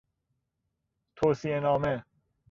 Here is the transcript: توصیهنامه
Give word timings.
توصیهنامه 1.15 2.03